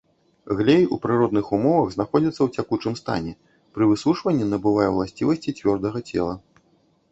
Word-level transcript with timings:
Глей 0.59 0.83
у 0.95 0.97
прыродных 1.03 1.51
умовах 1.57 1.91
знаходзіцца 1.97 2.33
ў 2.43 2.47
цякучым 2.57 2.97
стане, 3.01 3.35
пры 3.77 3.83
высушванні 3.93 4.49
набывае 4.57 4.89
ўласцівасці 4.99 5.57
цвёрдага 5.61 5.99
цела. 6.13 6.35